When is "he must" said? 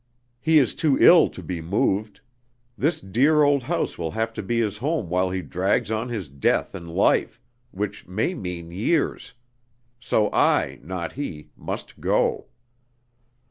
11.13-11.99